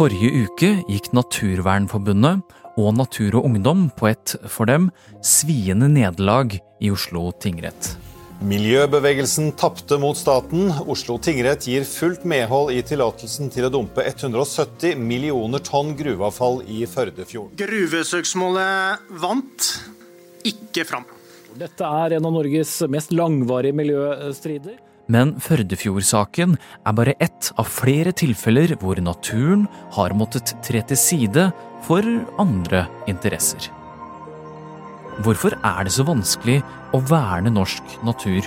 [0.00, 4.86] Forrige uke gikk Naturvernforbundet og Natur og Ungdom på et, for dem,
[5.20, 7.90] sviende nederlag i Oslo tingrett.
[8.40, 10.72] Miljøbevegelsen tapte mot staten.
[10.88, 16.86] Oslo tingrett gir fullt medhold i tillatelsen til å dumpe 170 millioner tonn gruveavfall i
[16.88, 17.60] Førdefjorden.
[17.60, 19.72] Gruvesøksmålet vant
[20.48, 21.04] ikke fram.
[21.60, 24.80] Dette er en av Norges mest langvarige miljøstrider.
[25.08, 26.56] Men Førdefjord-saken
[26.86, 29.66] er bare ett av flere tilfeller hvor naturen
[29.96, 31.48] har måttet tre til side
[31.86, 32.04] for
[32.42, 33.70] andre interesser.
[35.24, 36.60] Hvorfor er det så vanskelig
[36.96, 38.46] å verne norsk natur?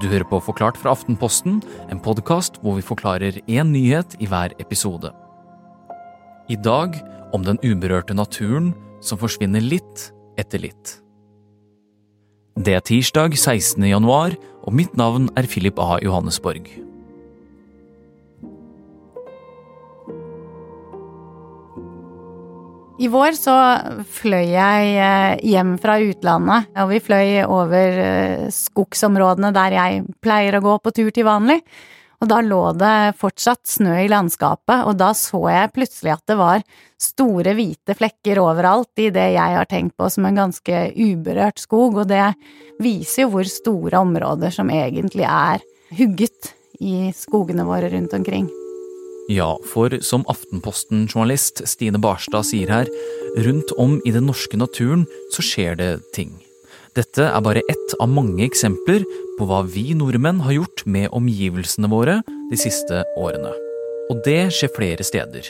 [0.00, 1.60] Du hører på Forklart fra Aftenposten,
[1.92, 5.12] en podkast hvor vi forklarer én nyhet i hver episode.
[6.50, 6.96] I dag
[7.32, 8.72] om den uberørte naturen
[9.04, 10.08] som forsvinner litt
[10.40, 11.01] etter litt.
[12.52, 13.80] Det er tirsdag 16.
[13.88, 15.96] januar, og mitt navn er Philip A.
[16.04, 16.66] Johannesborg.
[23.00, 23.54] I vår så
[24.04, 30.60] fløy jeg eh, hjem fra utlandet, og vi fløy over eh, skogsområdene der jeg pleier
[30.60, 31.62] å gå på tur til vanlig.
[32.22, 36.36] Og da lå det fortsatt snø i landskapet, og da så jeg plutselig at det
[36.38, 36.62] var
[37.02, 41.98] store, hvite flekker overalt i det jeg har tenkt på som en ganske uberørt skog,
[42.04, 42.28] og det
[42.82, 45.66] viser jo hvor store områder som egentlig er
[45.98, 48.46] hugget i skogene våre rundt omkring.
[49.30, 52.90] Ja, for som Aftenposten-journalist Stine Barstad sier her,
[53.38, 56.34] rundt om i den norske naturen så skjer det ting.
[56.92, 59.04] Dette er bare ett av mange eksempler
[59.38, 62.18] på hva vi nordmenn har gjort med omgivelsene våre
[62.50, 63.52] de siste årene.
[64.12, 65.48] Og det skjer flere steder.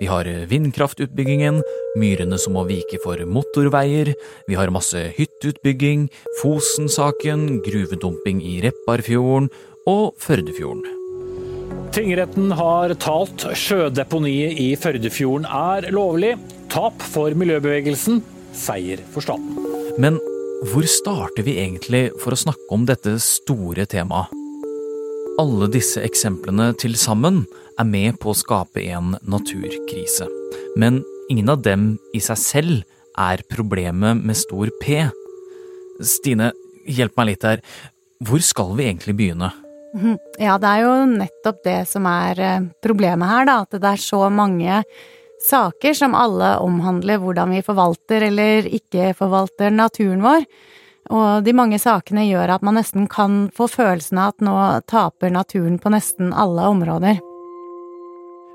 [0.00, 1.60] Vi har vindkraftutbyggingen,
[2.00, 4.10] myrene som må vike for motorveier,
[4.48, 6.08] vi har masse hytteutbygging,
[6.40, 9.46] Fosen-saken, gruvedumping i Repparfjorden
[9.86, 10.88] og Førdefjorden.
[11.94, 13.46] Tingretten har talt.
[13.54, 16.34] Sjødeponiet i Førdefjorden er lovlig.
[16.72, 18.24] Tap for miljøbevegelsen,
[18.56, 19.58] seier for staten.
[20.00, 20.18] Men
[20.68, 24.28] hvor starter vi egentlig for å snakke om dette store temaet?
[25.40, 27.46] Alle disse eksemplene til sammen
[27.80, 30.26] er med på å skape en naturkrise.
[30.76, 31.00] Men
[31.32, 32.82] ingen av dem i seg selv
[33.16, 35.00] er problemet med stor P.
[36.04, 36.50] Stine,
[36.84, 37.64] hjelp meg litt her.
[38.20, 39.52] Hvor skal vi egentlig begynne?
[40.40, 43.56] Ja, det er jo nettopp det som er eh, problemet her, da.
[43.64, 44.82] At det er så mange
[45.44, 50.46] saker som alle omhandler hvordan vi forvalter eller ikke forvalter naturen vår.
[51.10, 54.56] Og de mange sakene gjør at man nesten kan få følelsen av at nå
[54.90, 57.20] taper naturen på nesten alle områder.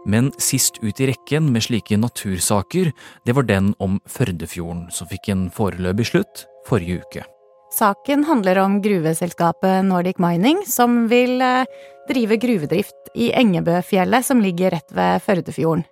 [0.05, 2.91] Men sist ut i rekken med slike natursaker,
[3.25, 7.25] det var den om Førdefjorden, som fikk en foreløpig slutt forrige uke.
[7.73, 11.65] Saken handler om gruveselskapet Nordic Mining, som vil eh,
[12.07, 15.83] drive gruvedrift i Engebøfjellet, som ligger rett ved Førdefjorden.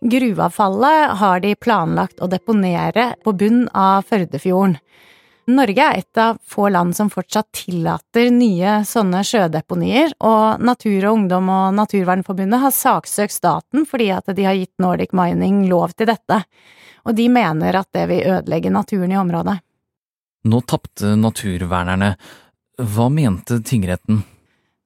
[0.00, 4.78] Gruveavfallet har de planlagt å deponere på bunn av Førdefjorden.
[5.50, 11.16] Norge er et av få land som fortsatt tillater nye sånne sjødeponier, og Natur og
[11.16, 16.08] Ungdom og Naturvernforbundet har saksøkt staten fordi at de har gitt Nordic Mining lov til
[16.12, 16.42] dette,
[17.04, 19.58] og de mener at det vil ødelegge naturen i området.
[20.48, 22.14] Nå tapte naturvernerne.
[22.80, 24.22] Hva mente tingretten?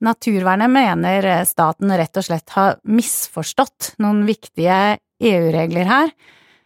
[0.05, 6.13] Naturvernet mener staten rett og slett har misforstått noen viktige EU-regler her,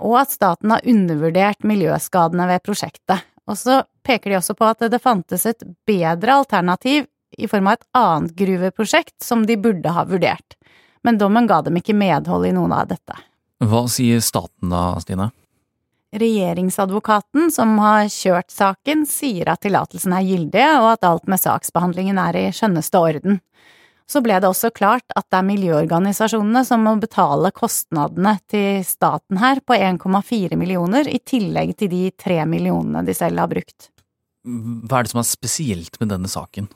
[0.02, 3.22] og at staten har undervurdert miljøskadene ved prosjektet.
[3.48, 7.06] Og så peker de også på at det fantes et bedre alternativ
[7.38, 10.56] i form av et annet gruveprosjekt som de burde ha vurdert,
[11.06, 13.16] men dommen ga dem ikke medhold i noen av dette.
[13.62, 15.30] Hva sier staten da, Stine?
[16.16, 22.20] Regjeringsadvokaten som har kjørt saken, sier at tillatelsen er gyldig, og at alt med saksbehandlingen
[22.22, 23.42] er i skjønneste orden.
[24.08, 29.36] Så ble det også klart at det er miljøorganisasjonene som må betale kostnadene til staten
[29.42, 33.90] her på 1,4 millioner, i tillegg til de tre millionene de selv har brukt.
[34.48, 36.70] Hva er det som er spesielt med denne saken?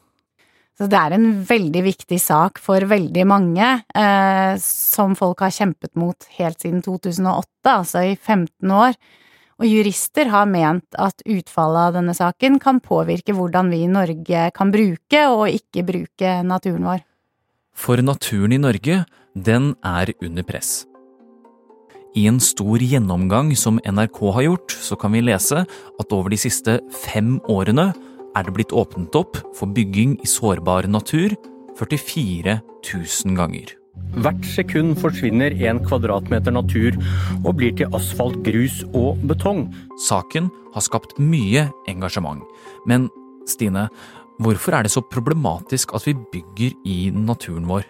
[0.78, 5.92] Så det er en veldig viktig sak for veldig mange, eh, som folk har kjempet
[6.00, 8.96] mot helt siden 2008, altså i 15 år
[9.62, 14.48] og jurister har ment at utfallet av denne saken kan påvirke hvordan vi i Norge
[14.56, 17.04] kan bruke og ikke bruke naturen vår.
[17.72, 19.04] For naturen i Norge,
[19.34, 20.82] den er under press.
[22.18, 26.40] I en stor gjennomgang som NRK har gjort, så kan vi lese at over de
[26.42, 27.92] siste fem årene
[28.36, 31.34] er det blitt åpnet opp for bygging i sårbar natur
[31.78, 33.72] 44 000 ganger.
[34.24, 36.96] Hvert sekund forsvinner en kvadratmeter natur
[37.42, 39.66] og blir til asfalt, grus og betong.
[40.00, 42.44] Saken har skapt mye engasjement.
[42.88, 43.08] Men
[43.48, 43.88] Stine,
[44.40, 47.88] hvorfor er det så problematisk at vi bygger i naturen vår?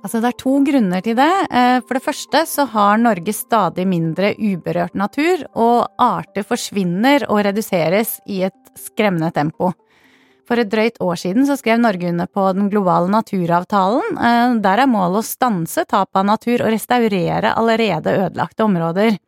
[0.00, 1.32] Altså, det er to grunner til det.
[1.52, 7.42] Eh, for det første så har Norge stadig mindre uberørt natur, og arter forsvinner og
[7.44, 9.74] reduseres i et skremmende tempo.
[10.48, 14.16] For et drøyt år siden så skrev Norge under på den globale naturavtalen.
[14.16, 19.20] Eh, der er målet å stanse tap av natur og restaurere allerede ødelagte områder.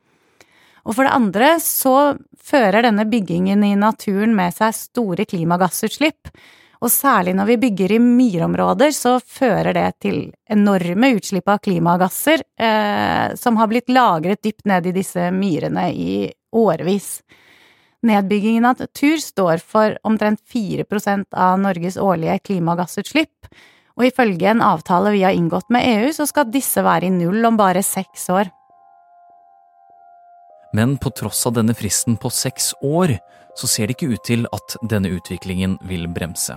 [0.82, 1.96] Og for det andre så
[2.42, 6.32] fører denne byggingen i naturen med seg store klimagassutslipp.
[6.82, 10.16] Og særlig når vi bygger i myrområder, så fører det til
[10.50, 16.16] enorme utslipp av klimagasser eh, som har blitt lagret dypt ned i disse myrene i
[16.58, 17.20] årevis.
[18.02, 20.84] Nedbyggingen av natur står for omtrent 4
[21.30, 23.46] av Norges årlige klimagassutslipp,
[23.94, 27.44] og ifølge en avtale vi har inngått med EU, så skal disse være i null
[27.46, 28.50] om bare seks år.
[30.74, 33.14] Men på tross av denne fristen på seks år,
[33.54, 36.56] så ser det ikke ut til at denne utviklingen vil bremse.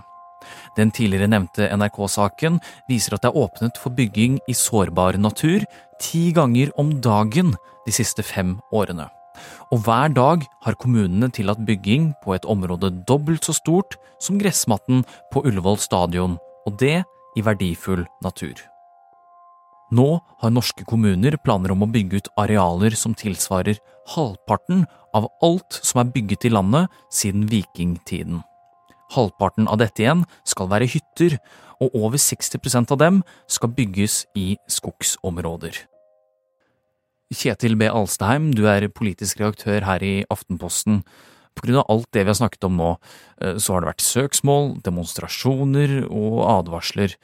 [0.77, 2.59] Den tidligere nevnte NRK-saken
[2.89, 5.65] viser at det er åpnet for bygging i sårbar natur
[6.01, 7.53] ti ganger om dagen
[7.85, 9.07] de siste fem årene.
[9.73, 15.03] Og hver dag har kommunene tillatt bygging på et område dobbelt så stort som gressmatten
[15.33, 17.01] på Ullevål stadion, og det
[17.35, 18.55] i verdifull natur.
[19.95, 20.07] Nå
[20.41, 23.77] har norske kommuner planer om å bygge ut arealer som tilsvarer
[24.15, 28.41] halvparten av alt som er bygget i landet siden vikingtiden.
[29.13, 31.37] Halvparten av dette igjen skal være hytter,
[31.83, 33.21] og over 60% av dem
[33.51, 35.83] skal bygges i skogsområder.
[37.33, 37.87] Kjetil B.
[37.89, 41.01] Alstheim, du er politisk redaktør her i Aftenposten.
[41.55, 42.91] På grunn av alt det vi har snakket om nå,
[43.41, 47.15] eh, så har det vært søksmål, demonstrasjoner og advarsler.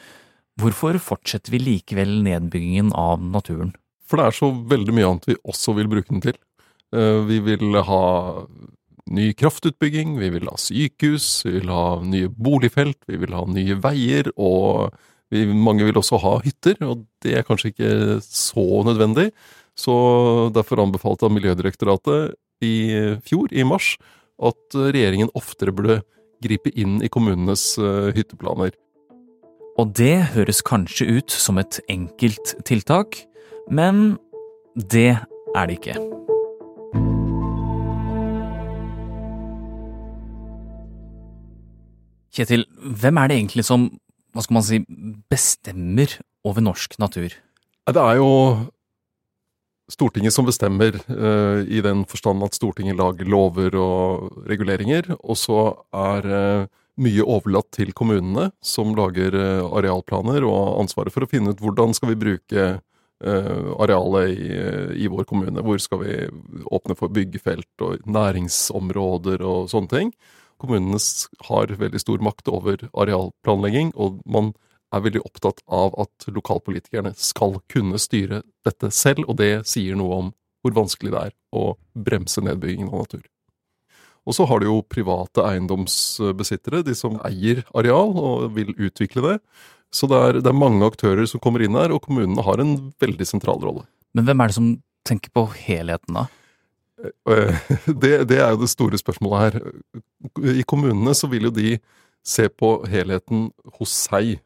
[0.59, 3.75] Hvorfor fortsetter vi likevel nedbyggingen av naturen?
[4.07, 6.39] For det er så veldig mye annet vi også vil bruke den til.
[6.91, 8.03] Eh, vi vil ha
[9.11, 13.77] ny kraftutbygging, vi vil ha sykehus, vi vil ha nye boligfelt, vi vil ha nye
[13.83, 14.93] veier, og
[15.31, 17.91] vi, mange vil også ha hytter, og det er kanskje ikke
[18.25, 19.29] så nødvendig.
[19.77, 19.93] Så
[20.55, 22.75] derfor anbefalte Miljødirektoratet i
[23.25, 23.95] fjor, i mars,
[24.41, 26.01] at regjeringen oftere burde
[26.41, 28.73] gripe inn i kommunenes eh, hytteplaner.
[29.79, 33.23] Og det høres kanskje ut som et enkelt tiltak,
[33.71, 34.17] men
[34.75, 35.13] det
[35.55, 36.20] er det ikke.
[42.31, 43.89] Kjetil, hvem er det egentlig som
[44.31, 44.79] hva skal man si,
[45.31, 46.13] bestemmer
[46.47, 47.33] over norsk natur?
[47.91, 48.29] Det er jo
[49.91, 55.09] Stortinget som bestemmer, uh, i den forstand at Stortinget lager lover og reguleringer.
[55.19, 56.69] Og så er uh,
[57.01, 61.59] mye overlatt til kommunene, som lager uh, arealplaner og har ansvaret for å finne ut
[61.63, 62.71] hvordan skal vi bruke
[63.21, 64.47] arealet i,
[65.03, 65.61] i, vår kommune.
[65.61, 66.13] Hvor skal vi
[66.73, 70.09] åpne for byggefelt og næringsområder og sånne ting.
[70.61, 70.99] Kommunene
[71.47, 74.53] har veldig stor makt over arealplanlegging, og man
[74.91, 80.17] er veldig opptatt av at lokalpolitikerne skal kunne styre dette selv, og det sier noe
[80.19, 80.31] om
[80.61, 83.23] hvor vanskelig det er å bremse nedbyggingen av natur.
[84.29, 89.37] Og så har du jo private eiendomsbesittere, de som eier areal og vil utvikle det.
[89.91, 92.75] Så det er, det er mange aktører som kommer inn her, og kommunene har en
[93.01, 93.87] veldig sentral rolle.
[94.13, 94.69] Men hvem er det som
[95.07, 96.27] tenker på helheten, da?
[97.03, 99.59] Eh, det, det, er jo det store spørsmålet her.
[100.61, 101.75] I kommunene så vil jo de
[102.25, 103.49] se på helheten
[103.79, 104.37] hos seg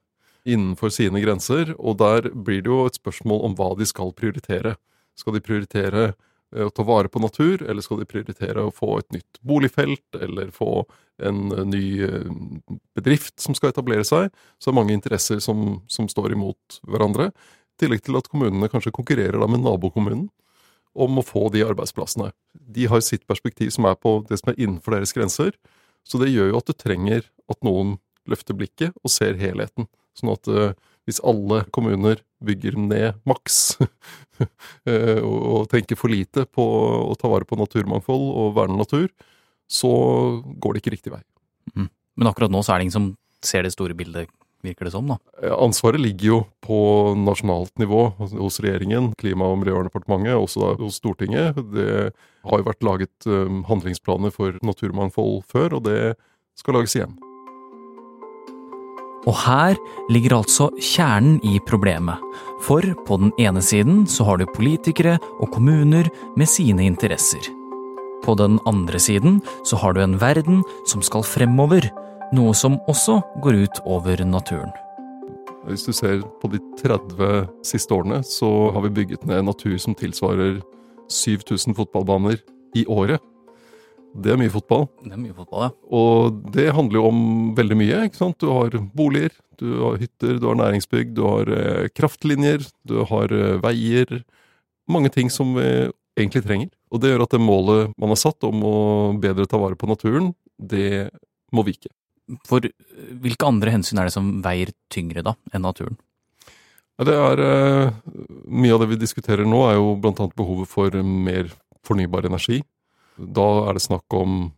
[0.46, 4.76] innenfor sine grenser, og der blir det jo et spørsmål om hva de skal prioritere.
[5.18, 6.12] Skal de prioritere
[6.56, 10.06] Eh, å ta vare på natur, eller skal de prioritere å få et nytt boligfelt,
[10.22, 10.86] eller få
[11.26, 11.86] en eh, ny
[12.98, 14.32] bedrift som skal etablere seg?
[14.60, 17.32] Så det er mange interesser som, som står imot hverandre.
[17.76, 20.30] I tillegg til at kommunene kanskje konkurrerer da med nabokommunen
[20.96, 22.32] om å få de arbeidsplassene.
[22.54, 25.54] De har sitt perspektiv som er på det som er innenfor deres grenser.
[26.08, 27.98] Så det gjør jo at du trenger at noen
[28.30, 29.90] løfter blikket og ser helheten.
[30.18, 30.50] Sånn at
[31.06, 33.78] hvis alle kommuner bygger ned maks
[34.90, 36.66] eh, og tenker for lite på
[37.06, 39.08] å ta vare på naturmangfold og verne natur,
[39.70, 39.92] så
[40.42, 41.22] går det ikke riktig vei.
[41.76, 41.90] Mm.
[42.18, 43.12] Men akkurat nå så er det ingen som
[43.46, 44.32] ser det store bildet,
[44.66, 45.10] virker det som?
[45.10, 45.18] da?
[45.56, 46.80] Ansvaret ligger jo på
[47.20, 51.60] nasjonalt nivå, hos regjeringen, Klima- og miljødepartementet, også hos Stortinget.
[51.74, 52.12] Det
[52.46, 56.16] har jo vært laget eh, handlingsplaner for naturmangfold før, og det
[56.60, 57.16] skal lages igjen.
[59.26, 59.78] Og her
[60.14, 62.22] ligger altså kjernen i problemet.
[62.66, 67.42] For på den ene siden så har du politikere og kommuner med sine interesser.
[68.26, 71.90] På den andre siden så har du en verden som skal fremover,
[72.36, 74.74] noe som også går ut over naturen.
[75.66, 79.96] Hvis du ser på de 30 siste årene, så har vi bygget ned natur som
[79.98, 80.60] tilsvarer
[81.10, 82.38] 7000 fotballbaner
[82.78, 83.24] i året.
[84.16, 84.86] Det er mye fotball.
[85.04, 85.72] Det er mye fotball, ja.
[85.92, 87.20] Og det handler jo om
[87.58, 88.04] veldig mye.
[88.06, 88.38] ikke sant?
[88.40, 93.34] Du har boliger, du har hytter, du har næringsbygg, du har eh, kraftlinjer, du har
[93.36, 94.22] eh, veier.
[94.88, 95.68] Mange ting som vi
[96.16, 96.72] egentlig trenger.
[96.94, 98.78] Og det gjør at det målet man har satt om å
[99.20, 101.10] bedre ta vare på naturen, det
[101.52, 101.92] må vike.
[102.48, 102.64] For
[103.22, 105.98] hvilke andre hensyn er det som veier tyngre da, enn naturen?
[106.98, 107.92] Ja, det er, eh,
[108.48, 111.52] Mye av det vi diskuterer nå, er jo annet behovet for mer
[111.84, 112.62] fornybar energi.
[113.18, 114.54] Da er det snakk om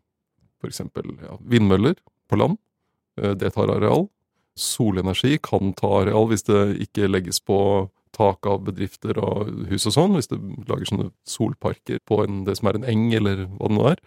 [0.62, 0.80] f.eks.
[1.24, 1.96] Ja, vindmøller
[2.30, 2.58] på land.
[3.20, 4.10] Eh, Det tar areal.
[4.58, 9.94] Solenergi kan ta areal hvis det ikke legges på tak av bedrifter og hus og
[9.94, 10.16] sånn.
[10.18, 13.78] Hvis det lager sånne solparker på en, det som er en eng, eller hva det
[13.78, 13.98] nå er.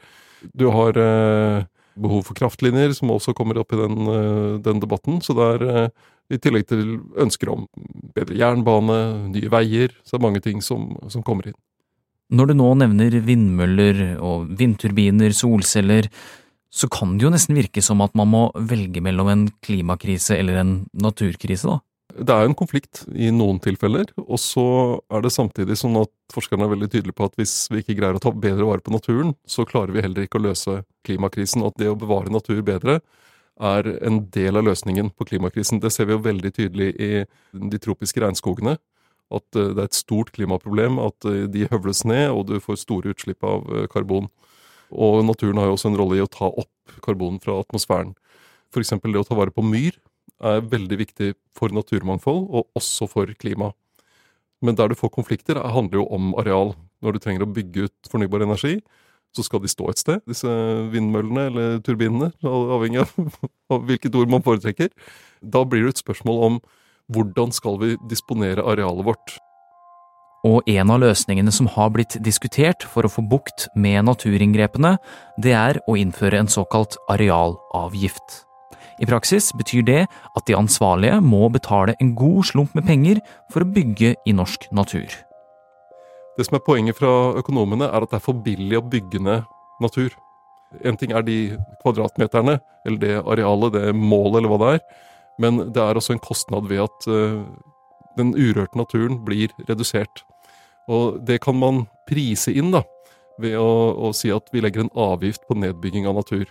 [0.57, 1.67] Du har eh,
[2.02, 5.21] behov for kraftlinjer, som også kommer opp i den, eh, den debatten.
[5.25, 5.88] Så det er eh,
[6.30, 7.66] i tillegg til ønsker om
[8.14, 9.00] bedre jernbane,
[9.33, 11.59] nye veier, så er det mange ting som, som kommer inn.
[12.30, 16.07] Når du nå nevner vindmøller og vindturbiner, solceller,
[16.71, 20.61] så kan det jo nesten virke som at man må velge mellom en klimakrise eller
[20.61, 21.80] en naturkrise, da.
[22.21, 24.62] Det er en konflikt i noen tilfeller, og så
[25.09, 28.19] er det samtidig sånn at forskerne er veldig tydelige på at hvis vi ikke greier
[28.19, 31.65] å ta bedre vare på naturen, så klarer vi heller ikke å løse klimakrisen.
[31.65, 32.99] Og at det å bevare natur bedre
[33.61, 35.81] er en del av løsningen på klimakrisen.
[35.81, 37.11] Det ser vi jo veldig tydelig i
[37.73, 38.77] de tropiske regnskogene.
[39.33, 42.83] At eh, det er et stort klimaproblem at eh, de høvles ned, og du får
[42.85, 44.29] store utslipp av eh, karbon.
[44.93, 48.12] Og naturen har jo også en rolle i å ta opp karbon fra atmosfæren.
[48.77, 49.97] Eksempel det å ta vare på myr
[50.40, 53.73] er veldig viktig for naturmangfold, og også for klima.
[54.61, 56.75] Men der du får konflikter, handler jo om areal.
[57.00, 58.80] Når du trenger å bygge ut fornybar energi,
[59.37, 60.50] så skal de stå et sted, disse
[60.90, 63.12] vindmøllene eller turbinene, avhengig av,
[63.75, 64.90] av hvilket ord man foretrekker.
[65.40, 66.59] Da blir det et spørsmål om
[67.11, 69.38] hvordan skal vi disponere arealet vårt.
[70.47, 74.94] Og en av løsningene som har blitt diskutert for å få bukt med naturinngrepene,
[75.42, 78.40] det er å innføre en såkalt arealavgift.
[79.00, 83.21] I praksis betyr det at de ansvarlige må betale en god slump med penger
[83.52, 85.09] for å bygge i norsk natur.
[86.37, 89.49] Det som er poenget fra økonomene, er at det er for billig å bygge ned
[89.80, 90.12] natur.
[90.87, 91.38] En ting er de
[91.83, 94.85] kvadratmeterne, eller det arealet, det målet, eller hva det er.
[95.40, 97.42] Men det er også en kostnad ved at uh,
[98.21, 100.25] den urørte naturen blir redusert.
[100.90, 102.85] Og det kan man prise inn da,
[103.40, 106.47] ved å, å si at vi legger en avgift på nedbygging av natur.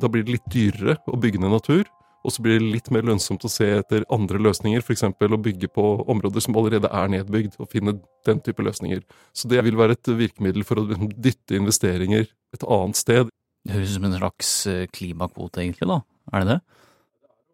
[0.00, 1.84] Da blir det litt dyrere å bygge ned natur,
[2.24, 5.04] og så blir det litt mer lønnsomt å se etter andre løsninger, f.eks.
[5.04, 9.02] å bygge på områder som allerede er nedbygd, og finne den type løsninger.
[9.36, 12.24] Så det vil være et virkemiddel for å dytte investeringer
[12.56, 13.32] et annet sted.
[13.64, 16.00] Det høres ut som en slags eh, klimakvote, egentlig, da?
[16.32, 16.58] Er det det?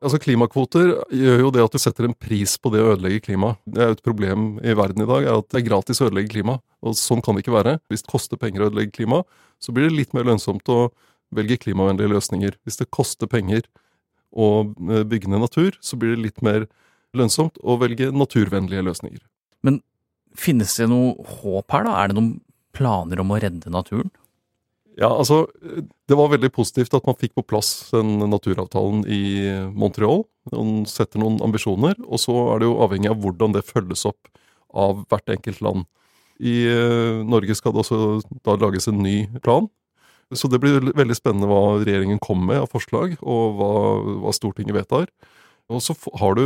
[0.00, 3.52] Altså Klimakvoter gjør jo det at du setter en pris på det å ødelegge klima.
[3.68, 6.06] Det er jo et problem i verden i dag, er at det er gratis å
[6.09, 6.56] ødelegge klima.
[6.80, 7.75] Og sånn kan det ikke være.
[7.92, 9.20] Hvis det koster penger å ødelegge klima,
[9.61, 10.87] så blir det litt mer lønnsomt å
[11.34, 12.56] velge klimavennlige løsninger.
[12.66, 13.64] Hvis det koster penger
[14.30, 16.66] å eh, bygge ned natur, så blir det litt mer
[17.16, 19.22] lønnsomt å velge naturvennlige løsninger.
[19.66, 19.80] Men
[20.38, 21.99] finnes det noe håp her, da?
[22.00, 22.34] Er det noen
[22.76, 24.12] planer om å redde naturen?
[25.00, 25.46] Ja, altså,
[26.06, 30.25] Det var veldig positivt at man fikk på plass den naturavtalen i Montreal.
[30.52, 34.30] Man setter noen ambisjoner, og så er det jo avhengig av hvordan det følges opp
[34.75, 35.87] av hvert enkelt land.
[36.40, 39.68] I eh, Norge skal det også da lages en ny plan.
[40.37, 43.72] Så det blir veldig spennende hva regjeringen kommer med av forslag, og hva,
[44.22, 45.08] hva Stortinget vedtar.
[45.70, 46.44] Og så har du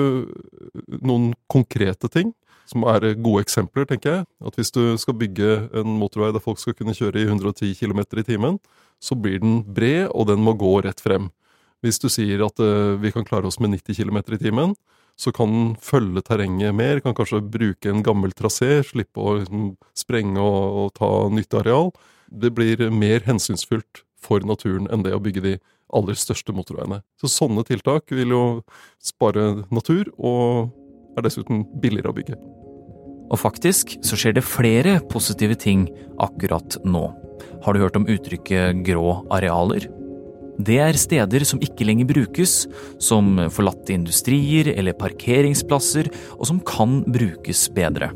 [1.00, 2.32] noen konkrete ting
[2.68, 4.26] som er gode eksempler, tenker jeg.
[4.44, 8.00] At hvis du skal bygge en motorvei der folk skal kunne kjøre i 110 km
[8.20, 8.58] i timen,
[9.04, 11.28] så blir den bred, og den må gå rett frem.
[11.84, 14.72] Hvis du sier at uh, vi kan klare oss med 90 km i timen,
[15.20, 19.68] så kan den følge terrenget mer, kan kanskje bruke en gammel trasé, slippe å liksom,
[19.94, 21.92] sprenge og, og ta nytt areal.
[22.34, 25.54] Det blir mer hensynsfullt for naturen enn det å bygge de
[25.94, 27.02] aller største motorveiene.
[27.20, 28.44] Så sånne tiltak vil jo
[29.02, 30.72] spare natur, og
[31.18, 32.38] er dessuten billigere å bygge.
[33.30, 35.86] Og faktisk så skjer det flere positive ting
[36.22, 37.06] akkurat nå.
[37.64, 39.86] Har du hørt om uttrykket grå arealer?
[40.54, 42.52] Det er steder som ikke lenger brukes,
[43.02, 48.12] som forlatte industrier eller parkeringsplasser, og som kan brukes bedre.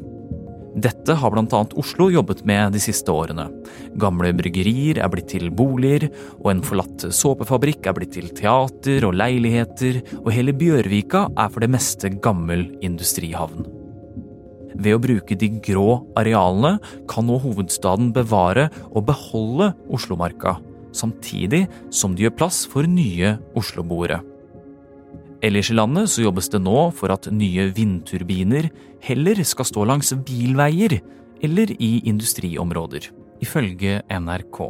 [0.77, 1.63] Dette har bl.a.
[1.81, 3.49] Oslo jobbet med de siste årene.
[3.99, 6.09] Gamle bryggerier er blitt til boliger,
[6.43, 11.65] og en forlatt såpefabrikk er blitt til teater og leiligheter, og hele Bjørvika er for
[11.65, 13.67] det meste gammel industrihavn.
[14.79, 16.77] Ved å bruke de grå arealene
[17.11, 20.59] kan nå hovedstaden bevare og beholde Oslomarka,
[20.95, 24.21] samtidig som det gjør plass for nye osloboere.
[25.45, 28.71] Ellers i landet så jobbes det nå for at nye vindturbiner
[29.05, 30.99] heller skal stå langs bilveier
[31.47, 33.13] eller i industriområder,
[33.45, 34.61] ifølge NRK.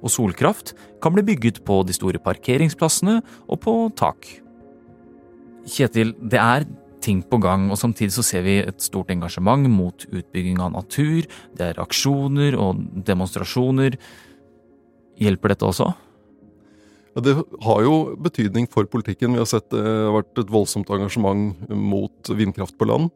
[0.00, 3.18] og solkraft kan bli bygget på de store parkeringsplassene
[3.48, 4.24] og på tak.
[5.66, 6.64] Kjetil, det er
[7.04, 11.26] ting på gang, og samtidig så ser vi et stort engasjement mot utbygging av natur.
[11.56, 13.98] Det er aksjoner og demonstrasjoner.
[15.20, 15.90] Hjelper dette også?
[17.14, 19.36] Det har jo betydning for politikken.
[19.36, 23.12] Vi har sett det har vært et voldsomt engasjement mot vindkraft på land.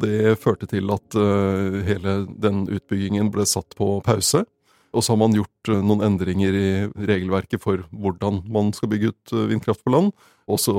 [0.00, 4.44] Det førte til at uh, hele den utbyggingen ble satt på pause.
[4.90, 6.70] Og så har man gjort uh, noen endringer i
[7.10, 10.14] regelverket for hvordan man skal bygge ut vindkraft på land.
[10.50, 10.72] Også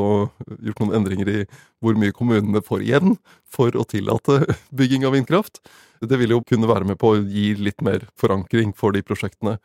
[0.63, 1.38] gjort noen endringer i
[1.84, 3.16] hvor mye kommunene får igjen
[3.51, 4.46] for å tillate
[4.80, 5.60] bygging av vindkraft.
[6.01, 9.60] Det vil jo kunne være med på å gi litt mer forankring for de prosjektene.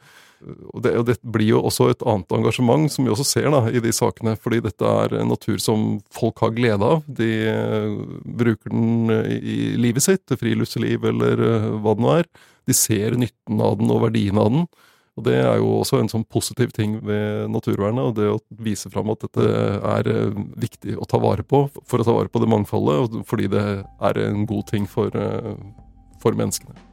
[0.47, 3.65] Og det, og det, blir jo også et annet engasjement, som vi også ser da,
[3.67, 4.37] i de sakene.
[4.39, 7.05] Fordi dette er en natur som folk har glede av.
[7.07, 7.97] De uh,
[8.39, 12.31] bruker den i livet sitt, til friluftsliv eller uh, hva det nå er.
[12.67, 14.69] De ser nytten av den og verdien av den.
[15.17, 18.93] Og Det er jo også en sånn positiv ting ved naturvernet, og det å vise
[18.93, 22.43] fram at dette er uh, viktig å ta vare på for å ta vare på
[22.43, 25.11] det mangfoldet, og fordi det er en god ting for,
[26.23, 26.86] for menneskene.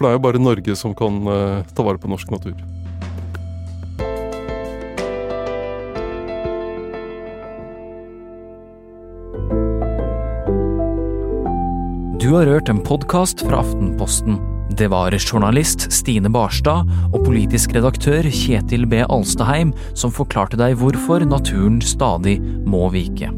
[0.00, 2.54] For det er jo bare Norge som kan uh, ta vare på norsk natur.
[12.16, 14.40] Du har hørt en podkast fra Aftenposten.
[14.80, 19.02] Det var journalist Stine Barstad og politisk redaktør Kjetil B.
[19.04, 23.28] Alstaheim som forklarte deg hvorfor naturen stadig må vike.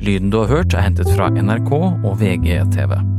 [0.00, 3.17] Lyden du har hørt er hentet fra NRK og VGTV.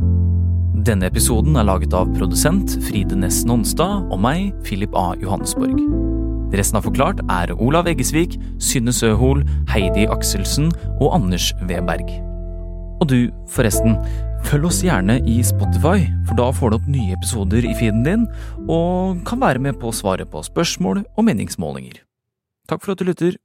[0.89, 5.11] Denne episoden er laget av produsent Fride Næss Nonstad og meg, Philip A.
[5.21, 5.75] Johannesborg.
[6.57, 12.09] Resten av Forklart er Olav Eggesvik, Synne Søhol, Heidi Akselsen og Anders Weberg.
[13.03, 13.19] Og du,
[13.53, 13.99] forresten,
[14.49, 18.25] følg oss gjerne i Spotify, for da får du opp nye episoder i feeden din,
[18.65, 22.01] og kan være med på å svare på spørsmål og meningsmålinger.
[22.65, 23.37] Takk for at du lytter.